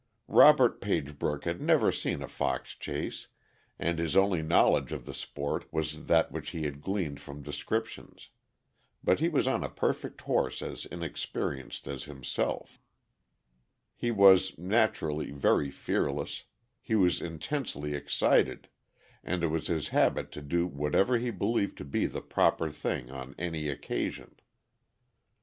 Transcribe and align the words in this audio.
Robert 0.27 0.81
Pagebrook 0.81 1.43
had 1.43 1.61
never 1.61 1.91
seen 1.91 2.23
a 2.23 2.27
fox 2.27 2.71
chase, 2.71 3.27
and 3.77 3.99
his 3.99 4.15
only 4.17 4.41
knowledge 4.41 4.91
of 4.91 5.05
the 5.05 5.13
sport 5.13 5.71
was 5.71 6.05
that 6.07 6.31
which 6.31 6.49
he 6.49 6.63
had 6.63 6.81
gleaned 6.81 7.21
from 7.21 7.43
descriptions, 7.43 8.29
but 9.03 9.19
he 9.19 9.29
was 9.29 9.47
on 9.47 9.63
a 9.63 9.69
perfect 9.69 10.21
horse 10.21 10.63
as 10.63 10.85
inexperienced 10.87 11.87
as 11.87 12.05
himself; 12.05 12.79
he 13.95 14.09
was 14.09 14.57
naturally 14.57 15.29
very 15.29 15.69
fearless; 15.69 16.45
he 16.81 16.95
was 16.95 17.21
intensely 17.21 17.93
excited, 17.93 18.69
and 19.23 19.43
it 19.43 19.49
was 19.49 19.67
his 19.67 19.89
habit 19.89 20.31
to 20.31 20.41
do 20.41 20.65
whatever 20.65 21.19
he 21.19 21.29
believed 21.29 21.77
to 21.77 21.85
be 21.85 22.07
the 22.07 22.21
proper 22.21 22.71
thing 22.71 23.11
on 23.11 23.35
any 23.37 23.69
occasion. 23.69 24.33